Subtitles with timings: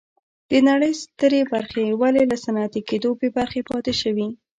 [0.49, 4.27] د نړۍ سترې برخې ولې له صنعتي کېدو بې برخې پاتې شوې.